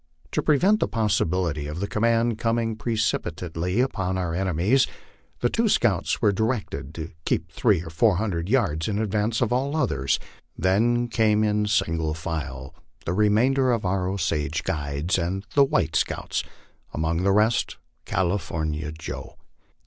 [0.31, 4.87] To prevent the possibility of the command coming precipitately upon our enemies,
[5.41, 9.53] the two scouts were directed to keep three or four hundred yards in advance of
[9.53, 10.17] all others;
[10.57, 12.73] then came, in sin gle file,
[13.05, 16.43] the remainder of our Osage guides and the white scouts
[16.95, 19.35] among the rest California Joe.